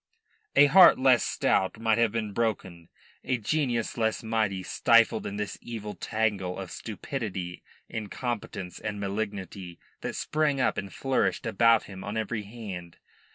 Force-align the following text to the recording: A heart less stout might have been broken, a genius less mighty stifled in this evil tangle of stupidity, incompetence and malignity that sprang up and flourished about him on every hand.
A 0.55 0.65
heart 0.65 0.97
less 0.97 1.23
stout 1.23 1.77
might 1.79 1.99
have 1.99 2.11
been 2.11 2.33
broken, 2.33 2.89
a 3.23 3.37
genius 3.37 3.99
less 3.99 4.23
mighty 4.23 4.63
stifled 4.63 5.27
in 5.27 5.35
this 5.35 5.59
evil 5.61 5.93
tangle 5.93 6.57
of 6.57 6.71
stupidity, 6.71 7.61
incompetence 7.87 8.79
and 8.79 8.99
malignity 8.99 9.77
that 9.99 10.15
sprang 10.15 10.59
up 10.59 10.75
and 10.79 10.91
flourished 10.91 11.45
about 11.45 11.83
him 11.83 12.03
on 12.03 12.17
every 12.17 12.41
hand. 12.41 12.97